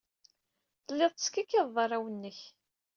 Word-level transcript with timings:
Telliḍ 0.85 1.11
teskikkiḍeḍ 1.13 1.77
arraw-nnek. 1.83 2.39